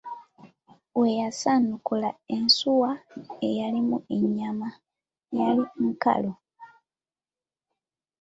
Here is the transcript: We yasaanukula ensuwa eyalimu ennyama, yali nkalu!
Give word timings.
We 0.99 1.05
yasaanukula 1.21 2.09
ensuwa 2.35 2.91
eyalimu 3.47 3.97
ennyama, 4.17 4.69
yali 5.37 5.63
nkalu! 5.87 6.31